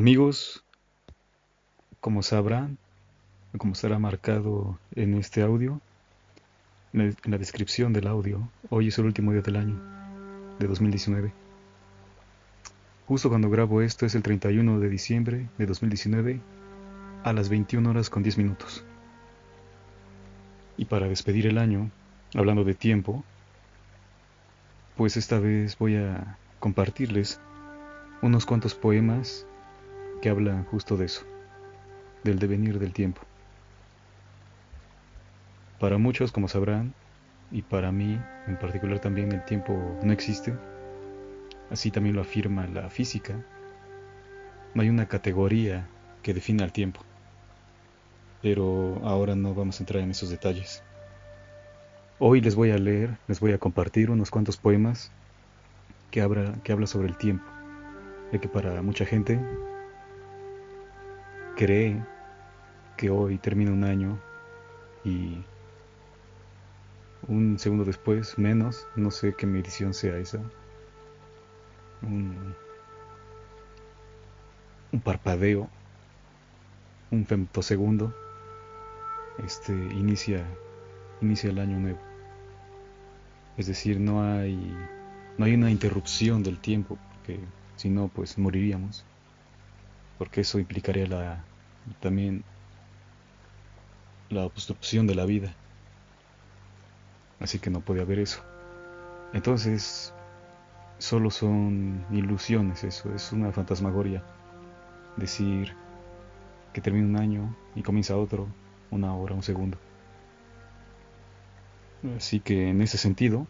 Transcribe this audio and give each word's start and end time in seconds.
Amigos, 0.00 0.64
como 2.00 2.22
sabrán, 2.22 2.78
como 3.58 3.74
estará 3.74 3.98
marcado 3.98 4.78
en 4.94 5.12
este 5.12 5.42
audio, 5.42 5.78
en 6.94 7.14
la 7.24 7.36
descripción 7.36 7.92
del 7.92 8.06
audio, 8.06 8.48
hoy 8.70 8.88
es 8.88 8.98
el 8.98 9.04
último 9.04 9.32
día 9.32 9.42
del 9.42 9.56
año, 9.56 9.78
de 10.58 10.66
2019. 10.66 11.34
Justo 13.08 13.28
cuando 13.28 13.50
grabo 13.50 13.82
esto 13.82 14.06
es 14.06 14.14
el 14.14 14.22
31 14.22 14.80
de 14.80 14.88
diciembre 14.88 15.50
de 15.58 15.66
2019 15.66 16.40
a 17.22 17.34
las 17.34 17.50
21 17.50 17.90
horas 17.90 18.08
con 18.08 18.22
10 18.22 18.38
minutos. 18.38 18.82
Y 20.78 20.86
para 20.86 21.08
despedir 21.08 21.46
el 21.46 21.58
año, 21.58 21.90
hablando 22.34 22.64
de 22.64 22.72
tiempo, 22.72 23.22
pues 24.96 25.18
esta 25.18 25.38
vez 25.38 25.76
voy 25.76 25.96
a 25.96 26.38
compartirles 26.58 27.38
unos 28.22 28.46
cuantos 28.46 28.74
poemas 28.74 29.46
que 30.20 30.28
hablan 30.28 30.64
justo 30.64 30.96
de 30.96 31.06
eso, 31.06 31.24
del 32.24 32.38
devenir 32.38 32.78
del 32.78 32.92
tiempo. 32.92 33.22
Para 35.78 35.98
muchos, 35.98 36.30
como 36.30 36.48
sabrán, 36.48 36.94
y 37.50 37.62
para 37.62 37.90
mí 37.90 38.20
en 38.46 38.58
particular 38.58 39.00
también 39.00 39.32
el 39.32 39.44
tiempo 39.44 39.98
no 40.02 40.12
existe, 40.12 40.54
así 41.70 41.90
también 41.90 42.14
lo 42.14 42.22
afirma 42.22 42.66
la 42.66 42.90
física, 42.90 43.34
no 44.74 44.82
hay 44.82 44.88
una 44.88 45.06
categoría 45.06 45.88
que 46.22 46.34
defina 46.34 46.64
el 46.64 46.72
tiempo. 46.72 47.00
Pero 48.42 49.00
ahora 49.04 49.34
no 49.34 49.54
vamos 49.54 49.78
a 49.78 49.82
entrar 49.82 50.02
en 50.02 50.10
esos 50.10 50.30
detalles. 50.30 50.82
Hoy 52.18 52.40
les 52.40 52.54
voy 52.54 52.70
a 52.70 52.78
leer, 52.78 53.16
les 53.26 53.40
voy 53.40 53.52
a 53.52 53.58
compartir 53.58 54.10
unos 54.10 54.30
cuantos 54.30 54.56
poemas 54.56 55.10
que 56.10 56.20
habla, 56.20 56.54
que 56.62 56.72
habla 56.72 56.86
sobre 56.86 57.08
el 57.08 57.16
tiempo, 57.16 57.44
ya 58.32 58.38
que 58.38 58.48
para 58.48 58.82
mucha 58.82 59.04
gente 59.04 59.40
cree 61.60 62.02
que 62.96 63.10
hoy 63.10 63.36
termina 63.36 63.70
un 63.70 63.84
año 63.84 64.18
y 65.04 65.44
un 67.28 67.58
segundo 67.58 67.84
después, 67.84 68.38
menos, 68.38 68.86
no 68.96 69.10
sé 69.10 69.34
qué 69.34 69.46
medición 69.46 69.92
sea 69.92 70.16
esa, 70.16 70.40
un, 72.00 72.54
un 74.90 75.00
parpadeo, 75.00 75.68
un 77.10 77.26
femtosegundo, 77.26 78.14
este, 79.44 79.74
inicia, 79.74 80.42
inicia 81.20 81.50
el 81.50 81.58
año 81.58 81.78
nuevo. 81.78 82.00
Es 83.58 83.66
decir, 83.66 84.00
no 84.00 84.22
hay, 84.22 84.74
no 85.36 85.44
hay 85.44 85.56
una 85.56 85.70
interrupción 85.70 86.42
del 86.42 86.58
tiempo, 86.58 86.96
porque 87.12 87.38
si 87.76 87.90
no, 87.90 88.08
pues 88.08 88.38
moriríamos, 88.38 89.04
porque 90.16 90.40
eso 90.40 90.58
implicaría 90.58 91.06
la 91.06 91.44
también 92.00 92.44
la 94.30 94.46
obstrucción 94.46 95.06
de 95.06 95.14
la 95.14 95.26
vida. 95.26 95.54
Así 97.38 97.58
que 97.58 97.70
no 97.70 97.80
puede 97.80 98.02
haber 98.02 98.18
eso. 98.18 98.40
Entonces, 99.32 100.12
solo 100.98 101.30
son 101.30 102.06
ilusiones 102.10 102.84
eso, 102.84 103.14
es 103.14 103.32
una 103.32 103.52
fantasmagoria. 103.52 104.24
Decir 105.16 105.76
que 106.72 106.80
termina 106.80 107.06
un 107.06 107.16
año 107.16 107.56
y 107.74 107.82
comienza 107.82 108.16
otro, 108.16 108.48
una 108.90 109.14
hora, 109.14 109.34
un 109.34 109.42
segundo. 109.42 109.78
Así 112.16 112.40
que 112.40 112.68
en 112.68 112.82
ese 112.82 112.98
sentido, 112.98 113.46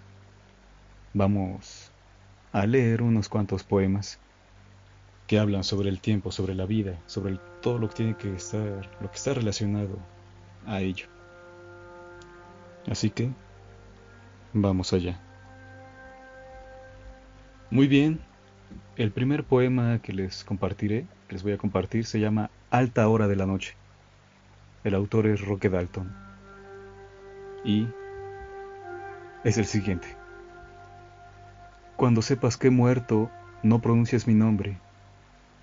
vamos 1.13 1.93
a 2.53 2.67
leer 2.67 3.03
unos 3.03 3.29
cuantos 3.29 3.65
poemas 3.65 4.19
que 5.31 5.39
hablan 5.39 5.63
sobre 5.63 5.91
el 5.91 6.01
tiempo, 6.01 6.33
sobre 6.33 6.57
la 6.57 6.67
vida, 6.67 6.99
sobre 7.07 7.39
todo 7.63 7.79
lo 7.79 7.89
que 7.89 7.95
tiene 7.95 8.17
que 8.17 8.35
estar, 8.35 8.91
lo 9.01 9.09
que 9.13 9.17
está 9.17 9.33
relacionado 9.33 9.97
a 10.67 10.81
ello. 10.81 11.07
Así 12.91 13.11
que 13.11 13.31
vamos 14.53 14.93
allá. 14.93 15.21
Muy 17.71 17.87
bien, 17.87 18.19
el 18.97 19.13
primer 19.13 19.45
poema 19.45 20.01
que 20.03 20.13
les 20.13 20.43
compartiré, 20.43 21.07
que 21.29 21.35
les 21.35 21.45
voy 21.45 21.53
a 21.53 21.59
compartir, 21.59 22.07
se 22.07 22.19
llama 22.19 22.51
Alta 22.73 23.09
Hora 23.09 23.29
de 23.29 23.37
la 23.37 23.47
Noche. 23.47 23.77
El 24.83 24.97
autor 24.97 25.29
es 25.29 25.41
Roque 25.41 25.69
Dalton. 25.69 26.13
Y 27.65 27.87
es 29.45 29.59
el 29.59 29.67
siguiente. 29.67 30.09
Cuando 31.95 32.21
sepas 32.21 32.57
que 32.57 32.67
he 32.67 32.73
muerto, 32.73 33.31
no 33.63 33.81
pronuncies 33.81 34.27
mi 34.27 34.35
nombre, 34.35 34.81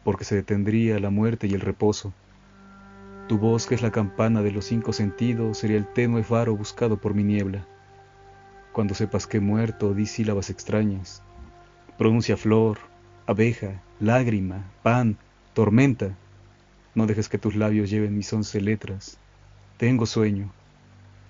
porque 0.04 0.24
se 0.24 0.36
detendría 0.36 1.00
la 1.00 1.10
muerte 1.10 1.48
y 1.48 1.54
el 1.54 1.62
reposo. 1.62 2.14
Tu 3.28 3.38
voz, 3.38 3.68
que 3.68 3.76
es 3.76 3.82
la 3.82 3.92
campana 3.92 4.42
de 4.42 4.52
los 4.52 4.66
cinco 4.66 4.94
sentidos, 4.94 5.58
sería 5.58 5.78
el 5.78 5.86
tenue 5.86 6.24
faro 6.24 6.56
buscado 6.56 6.98
por 6.98 7.14
mi 7.14 7.24
niebla. 7.24 7.66
Cuando 8.72 8.94
sepas 8.94 9.28
que 9.28 9.38
he 9.38 9.42
muerto, 9.42 9.94
di 9.94 10.06
sílabas 10.06 10.50
extrañas. 10.50 11.22
Pronuncia 11.98 12.38
flor, 12.38 12.78
abeja, 13.26 13.82
lágrima, 14.00 14.72
pan, 14.84 15.18
tormenta. 15.54 16.16
No 16.96 17.06
dejes 17.06 17.28
que 17.28 17.38
tus 17.38 17.56
labios 17.56 17.90
lleven 17.90 18.16
mis 18.16 18.32
once 18.32 18.62
letras. 18.62 19.20
Tengo 19.78 20.06
sueño. 20.06 20.52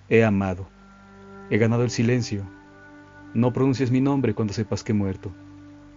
He 0.08 0.24
amado. 0.24 0.68
He 1.50 1.58
ganado 1.58 1.82
el 1.82 1.90
silencio. 1.90 2.44
No 3.34 3.52
pronuncies 3.52 3.90
mi 3.90 4.00
nombre 4.00 4.34
cuando 4.34 4.54
sepas 4.54 4.84
que 4.84 4.92
he 4.92 4.94
muerto. 4.94 5.32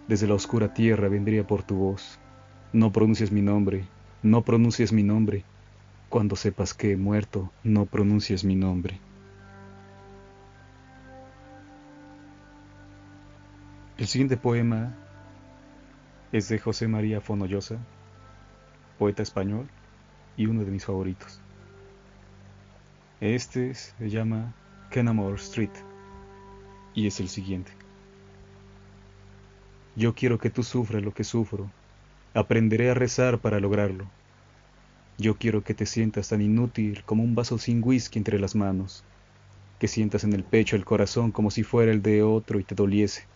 Desde 0.08 0.26
la 0.26 0.34
oscura 0.34 0.74
tierra 0.74 1.08
vendría 1.08 1.46
por 1.46 1.62
tu 1.62 1.76
voz. 1.76 2.18
No 2.72 2.90
pronuncies 2.90 3.30
mi 3.30 3.42
nombre, 3.42 3.84
no 4.22 4.40
pronuncies 4.42 4.94
mi 4.94 5.02
nombre. 5.02 5.44
Cuando 6.08 6.36
sepas 6.36 6.72
que 6.72 6.92
he 6.92 6.96
muerto, 6.96 7.52
no 7.64 7.84
pronuncies 7.84 8.44
mi 8.44 8.56
nombre. 8.56 8.98
El 13.98 14.06
siguiente 14.06 14.38
poema 14.38 14.96
es 16.32 16.48
de 16.48 16.58
José 16.58 16.88
María 16.88 17.20
Fonollosa, 17.20 17.76
poeta 18.98 19.22
español 19.22 19.68
y 20.38 20.46
uno 20.46 20.64
de 20.64 20.70
mis 20.70 20.86
favoritos. 20.86 21.40
Este 23.20 23.74
se 23.74 24.08
llama 24.08 24.54
Kenamore 24.90 25.36
Street 25.36 25.70
y 26.94 27.06
es 27.06 27.20
el 27.20 27.28
siguiente. 27.28 27.70
Yo 29.94 30.14
quiero 30.14 30.38
que 30.38 30.48
tú 30.48 30.62
sufras 30.62 31.02
lo 31.02 31.12
que 31.12 31.22
sufro 31.22 31.70
Aprenderé 32.34 32.88
a 32.88 32.94
rezar 32.94 33.40
para 33.40 33.60
lograrlo. 33.60 34.06
Yo 35.18 35.36
quiero 35.36 35.62
que 35.62 35.74
te 35.74 35.84
sientas 35.84 36.30
tan 36.30 36.40
inútil 36.40 37.02
como 37.04 37.22
un 37.22 37.34
vaso 37.34 37.58
sin 37.58 37.82
whisky 37.84 38.18
entre 38.18 38.38
las 38.38 38.54
manos, 38.54 39.04
que 39.78 39.86
sientas 39.86 40.24
en 40.24 40.32
el 40.32 40.42
pecho 40.42 40.74
el 40.74 40.86
corazón 40.86 41.30
como 41.30 41.50
si 41.50 41.62
fuera 41.62 41.92
el 41.92 42.00
de 42.00 42.22
otro 42.22 42.58
y 42.58 42.64
te 42.64 42.74
doliese. 42.74 43.26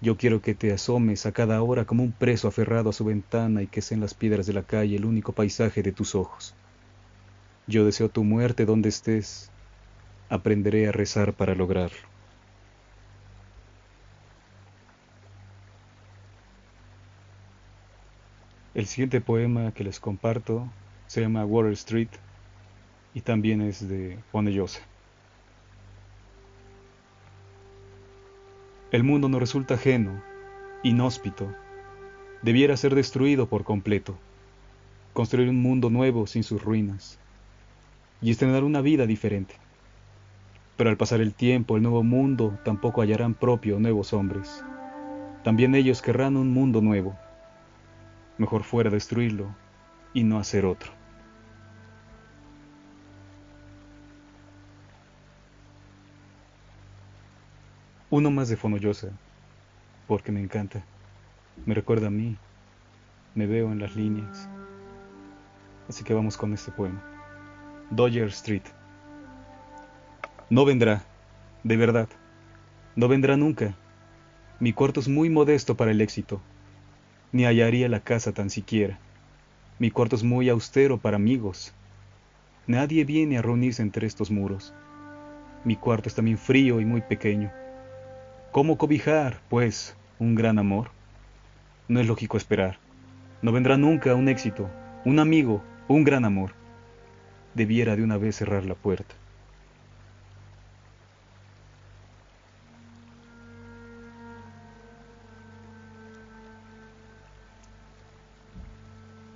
Yo 0.00 0.16
quiero 0.16 0.42
que 0.42 0.56
te 0.56 0.72
asomes 0.72 1.24
a 1.24 1.30
cada 1.30 1.62
hora 1.62 1.84
como 1.84 2.02
un 2.02 2.10
preso 2.10 2.48
aferrado 2.48 2.90
a 2.90 2.92
su 2.92 3.04
ventana 3.04 3.62
y 3.62 3.68
que 3.68 3.80
sean 3.80 4.00
las 4.00 4.14
piedras 4.14 4.46
de 4.46 4.54
la 4.54 4.64
calle 4.64 4.96
el 4.96 5.04
único 5.04 5.32
paisaje 5.32 5.80
de 5.84 5.92
tus 5.92 6.16
ojos. 6.16 6.56
Yo 7.68 7.84
deseo 7.84 8.08
tu 8.08 8.24
muerte 8.24 8.66
donde 8.66 8.88
estés. 8.88 9.52
Aprenderé 10.28 10.88
a 10.88 10.92
rezar 10.92 11.34
para 11.34 11.54
lograrlo. 11.54 12.10
El 18.80 18.86
siguiente 18.86 19.20
poema 19.20 19.72
que 19.72 19.84
les 19.84 20.00
comparto 20.00 20.66
se 21.06 21.20
llama 21.20 21.44
Water 21.44 21.72
Street 21.72 22.08
y 23.12 23.20
también 23.20 23.60
es 23.60 23.86
de 23.86 24.16
Fonellosa. 24.32 24.80
El 28.90 29.04
mundo 29.04 29.28
nos 29.28 29.38
resulta 29.38 29.74
ajeno, 29.74 30.22
inhóspito, 30.82 31.54
debiera 32.40 32.74
ser 32.78 32.94
destruido 32.94 33.50
por 33.50 33.64
completo, 33.64 34.16
construir 35.12 35.50
un 35.50 35.60
mundo 35.60 35.90
nuevo 35.90 36.26
sin 36.26 36.42
sus 36.42 36.64
ruinas 36.64 37.18
y 38.22 38.30
estrenar 38.30 38.64
una 38.64 38.80
vida 38.80 39.04
diferente. 39.04 39.56
Pero 40.78 40.88
al 40.88 40.96
pasar 40.96 41.20
el 41.20 41.34
tiempo, 41.34 41.76
el 41.76 41.82
nuevo 41.82 42.02
mundo 42.02 42.58
tampoco 42.64 43.02
hallarán 43.02 43.34
propio 43.34 43.78
nuevos 43.78 44.14
hombres. 44.14 44.64
También 45.44 45.74
ellos 45.74 46.00
querrán 46.00 46.38
un 46.38 46.48
mundo 46.54 46.80
nuevo 46.80 47.14
Mejor 48.40 48.62
fuera 48.62 48.88
destruirlo 48.88 49.54
y 50.14 50.24
no 50.24 50.38
hacer 50.38 50.64
otro. 50.64 50.90
Uno 58.08 58.30
más 58.30 58.48
de 58.48 58.56
Fonollosa, 58.56 59.10
porque 60.08 60.32
me 60.32 60.40
encanta. 60.40 60.82
Me 61.66 61.74
recuerda 61.74 62.06
a 62.06 62.10
mí. 62.10 62.38
Me 63.34 63.44
veo 63.44 63.72
en 63.72 63.78
las 63.78 63.94
líneas. 63.94 64.48
Así 65.86 66.02
que 66.02 66.14
vamos 66.14 66.38
con 66.38 66.54
este 66.54 66.72
poema. 66.72 67.04
Dodger 67.90 68.28
Street. 68.28 68.64
No 70.48 70.64
vendrá, 70.64 71.04
de 71.62 71.76
verdad. 71.76 72.08
No 72.96 73.06
vendrá 73.06 73.36
nunca. 73.36 73.74
Mi 74.60 74.72
cuarto 74.72 75.00
es 75.00 75.08
muy 75.08 75.28
modesto 75.28 75.76
para 75.76 75.90
el 75.90 76.00
éxito 76.00 76.40
ni 77.32 77.44
hallaría 77.44 77.88
la 77.88 78.00
casa 78.00 78.32
tan 78.32 78.50
siquiera. 78.50 78.98
Mi 79.78 79.90
cuarto 79.90 80.16
es 80.16 80.24
muy 80.24 80.48
austero 80.48 80.98
para 80.98 81.16
amigos. 81.16 81.72
Nadie 82.66 83.04
viene 83.04 83.38
a 83.38 83.42
reunirse 83.42 83.82
entre 83.82 84.06
estos 84.06 84.30
muros. 84.30 84.74
Mi 85.64 85.76
cuarto 85.76 86.08
es 86.08 86.14
también 86.14 86.38
frío 86.38 86.80
y 86.80 86.84
muy 86.84 87.00
pequeño. 87.00 87.50
¿Cómo 88.52 88.78
cobijar, 88.78 89.40
pues, 89.48 89.96
un 90.18 90.34
gran 90.34 90.58
amor? 90.58 90.90
No 91.88 92.00
es 92.00 92.06
lógico 92.06 92.36
esperar. 92.36 92.78
No 93.42 93.52
vendrá 93.52 93.76
nunca 93.76 94.14
un 94.14 94.28
éxito, 94.28 94.68
un 95.04 95.18
amigo, 95.18 95.62
un 95.88 96.04
gran 96.04 96.24
amor. 96.24 96.52
Debiera 97.54 97.96
de 97.96 98.02
una 98.02 98.16
vez 98.16 98.36
cerrar 98.36 98.64
la 98.64 98.74
puerta. 98.74 99.14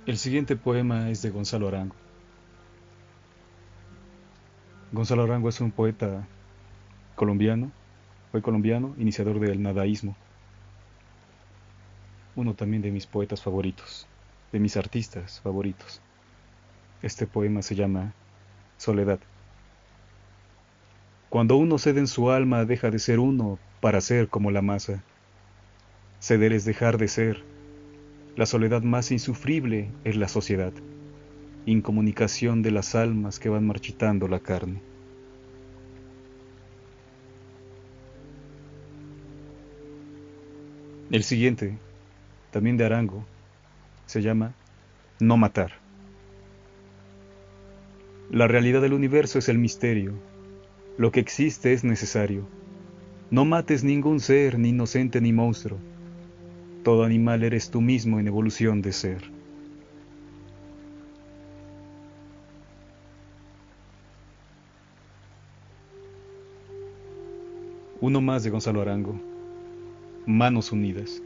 El 0.05 0.19
siguiente 0.19 0.55
poema 0.55 1.09
es 1.09 1.23
de 1.23 1.31
Gonzalo 1.31 1.67
Arango. 1.67 1.95
Gonzalo 4.91 5.23
Arango 5.23 5.49
es 5.49 5.59
un 5.61 5.71
poeta 5.71 6.27
colombiano, 7.15 7.71
fue 8.31 8.43
colombiano, 8.43 8.93
iniciador 8.99 9.39
del 9.39 9.63
nadaísmo. 9.63 10.15
Uno 12.35 12.53
también 12.53 12.83
de 12.83 12.91
mis 12.91 13.07
poetas 13.07 13.41
favoritos, 13.41 14.05
de 14.51 14.59
mis 14.59 14.77
artistas 14.77 15.41
favoritos. 15.41 16.01
Este 17.01 17.25
poema 17.25 17.63
se 17.63 17.73
llama 17.73 18.13
Soledad. 18.77 19.19
Cuando 21.31 21.57
uno 21.57 21.79
cede 21.79 22.01
en 22.01 22.07
su 22.07 22.29
alma 22.29 22.65
deja 22.65 22.91
de 22.91 22.99
ser 22.99 23.17
uno 23.17 23.57
para 23.81 24.01
ser 24.01 24.27
como 24.27 24.51
la 24.51 24.61
masa. 24.61 25.01
Ceder 26.19 26.53
es 26.53 26.63
dejar 26.63 26.99
de 26.99 27.07
ser 27.07 27.54
la 28.35 28.45
soledad 28.45 28.81
más 28.81 29.11
insufrible 29.11 29.87
es 30.03 30.17
la 30.17 30.27
sociedad, 30.27 30.73
incomunicación 31.65 32.61
de 32.63 32.71
las 32.71 32.93
almas 32.93 33.39
que 33.39 33.47
van 33.47 33.65
marchitando 33.65 34.27
la 34.27 34.39
carne. 34.39 34.81
El 41.11 41.23
siguiente, 41.23 41.77
también 42.51 42.75
de 42.75 42.83
Arango, 42.83 43.23
se 44.05 44.21
llama 44.21 44.53
No 45.21 45.37
matar. 45.37 45.71
La 48.31 48.49
realidad 48.49 48.81
del 48.81 48.93
universo 48.93 49.39
es 49.39 49.47
el 49.47 49.59
misterio. 49.59 50.11
Lo 50.97 51.11
que 51.11 51.21
existe 51.21 51.71
es 51.71 51.85
necesario. 51.85 52.45
No 53.31 53.45
mates 53.45 53.85
ningún 53.85 54.19
ser, 54.19 54.59
ni 54.59 54.69
inocente 54.69 55.21
ni 55.21 55.31
monstruo 55.31 55.94
todo 56.85 57.03
animal 57.03 57.41
eres 57.41 57.71
tú 57.71 57.81
mismo 57.81 58.19
en 58.19 58.27
evolución 58.27 58.83
de 58.83 58.93
ser. 58.93 59.23
Uno 68.01 68.21
más 68.21 68.43
de 68.43 68.51
Gonzalo 68.51 68.83
Arango. 68.83 69.19
Manos 70.27 70.71
unidas. 70.71 71.23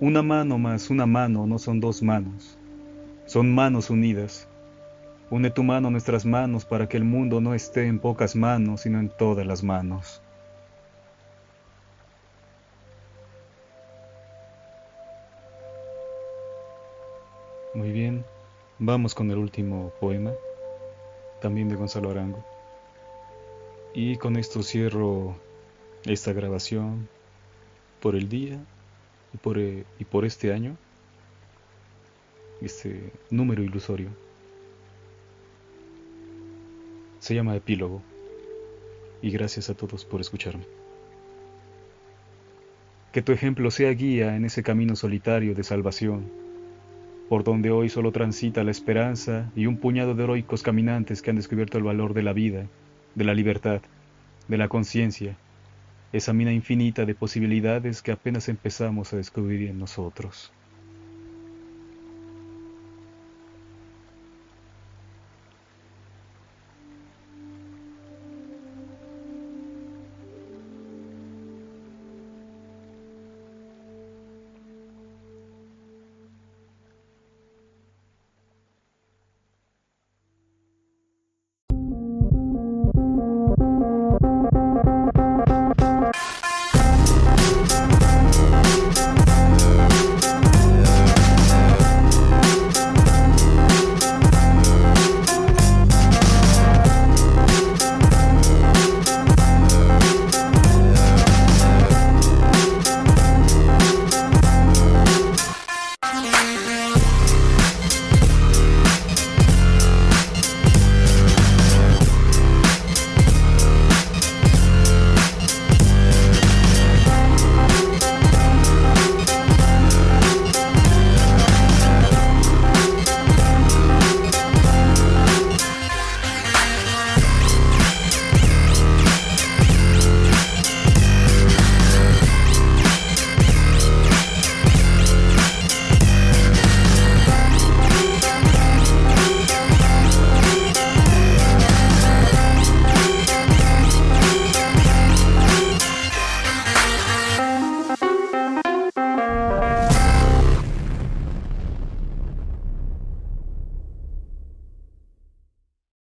Una 0.00 0.24
mano 0.24 0.58
más 0.58 0.90
una 0.90 1.06
mano 1.06 1.46
no 1.46 1.60
son 1.60 1.78
dos 1.78 2.02
manos, 2.02 2.58
son 3.26 3.54
manos 3.54 3.90
unidas. 3.90 4.48
Une 5.30 5.50
tu 5.50 5.62
mano 5.62 5.86
a 5.86 5.90
nuestras 5.92 6.26
manos 6.26 6.64
para 6.64 6.88
que 6.88 6.96
el 6.96 7.04
mundo 7.04 7.40
no 7.40 7.54
esté 7.54 7.86
en 7.86 8.00
pocas 8.00 8.34
manos, 8.34 8.80
sino 8.80 8.98
en 8.98 9.08
todas 9.08 9.46
las 9.46 9.62
manos. 9.62 10.21
Muy 17.82 17.90
bien, 17.90 18.24
vamos 18.78 19.12
con 19.12 19.28
el 19.32 19.38
último 19.38 19.92
poema, 19.98 20.30
también 21.40 21.68
de 21.68 21.74
Gonzalo 21.74 22.10
Arango. 22.10 22.46
Y 23.92 24.18
con 24.18 24.36
esto 24.36 24.62
cierro 24.62 25.34
esta 26.04 26.32
grabación 26.32 27.08
por 28.00 28.14
el 28.14 28.28
día 28.28 28.64
y 29.34 29.38
por, 29.38 29.58
eh, 29.58 29.84
y 29.98 30.04
por 30.04 30.24
este 30.24 30.52
año, 30.52 30.76
este 32.60 33.10
número 33.30 33.64
ilusorio. 33.64 34.10
Se 37.18 37.34
llama 37.34 37.56
Epílogo 37.56 38.00
y 39.22 39.32
gracias 39.32 39.70
a 39.70 39.74
todos 39.74 40.04
por 40.04 40.20
escucharme. 40.20 40.66
Que 43.10 43.22
tu 43.22 43.32
ejemplo 43.32 43.72
sea 43.72 43.90
guía 43.90 44.36
en 44.36 44.44
ese 44.44 44.62
camino 44.62 44.94
solitario 44.94 45.56
de 45.56 45.64
salvación 45.64 46.42
por 47.32 47.44
donde 47.44 47.70
hoy 47.70 47.88
solo 47.88 48.12
transita 48.12 48.62
la 48.62 48.72
esperanza 48.72 49.50
y 49.56 49.64
un 49.64 49.78
puñado 49.78 50.14
de 50.14 50.22
heroicos 50.22 50.62
caminantes 50.62 51.22
que 51.22 51.30
han 51.30 51.36
descubierto 51.36 51.78
el 51.78 51.84
valor 51.84 52.12
de 52.12 52.22
la 52.22 52.34
vida, 52.34 52.66
de 53.14 53.24
la 53.24 53.32
libertad, 53.32 53.80
de 54.48 54.58
la 54.58 54.68
conciencia, 54.68 55.34
esa 56.12 56.34
mina 56.34 56.52
infinita 56.52 57.06
de 57.06 57.14
posibilidades 57.14 58.02
que 58.02 58.12
apenas 58.12 58.50
empezamos 58.50 59.14
a 59.14 59.16
descubrir 59.16 59.70
en 59.70 59.78
nosotros. 59.78 60.52